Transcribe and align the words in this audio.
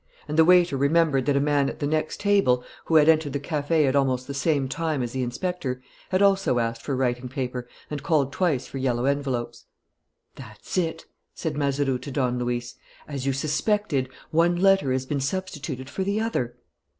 And 0.27 0.35
the 0.35 0.43
waiter 0.43 0.75
remembered 0.77 1.27
that 1.27 1.35
a 1.37 1.39
man 1.39 1.69
at 1.69 1.77
the 1.77 1.85
next 1.85 2.19
table, 2.21 2.63
who 2.85 2.95
had 2.95 3.07
entered 3.07 3.33
the 3.33 3.39
café 3.39 3.85
at 3.87 3.95
almost 3.95 4.25
the 4.25 4.33
same 4.33 4.67
time 4.67 5.03
as 5.03 5.11
the 5.11 5.21
inspector, 5.21 5.79
had 6.09 6.23
also 6.23 6.57
asked 6.57 6.81
for 6.81 6.95
writing 6.95 7.29
paper 7.29 7.67
and 7.87 8.01
called 8.01 8.33
twice 8.33 8.65
for 8.65 8.79
yellow 8.79 9.05
envelopes. 9.05 9.65
"That's 10.35 10.75
it," 10.75 11.05
said 11.35 11.55
Mazeroux 11.55 11.99
to 11.99 12.09
Don 12.09 12.39
Luis. 12.39 12.73
"As 13.07 13.27
you 13.27 13.33
suspected, 13.33 14.09
one 14.31 14.55
letter 14.55 14.91
has 14.91 15.05
been 15.05 15.21
substituted 15.21 15.87
for 15.87 16.03
the 16.03 16.19
other." 16.19 16.55